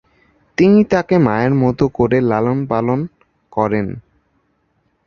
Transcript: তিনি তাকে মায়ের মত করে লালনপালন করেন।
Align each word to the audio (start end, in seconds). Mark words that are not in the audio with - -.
তিনি 0.57 0.79
তাকে 0.83 1.15
মায়ের 1.17 1.53
মত 1.53 1.79
করে 1.93 2.17
লালনপালন 2.21 2.99
করেন। 3.51 3.87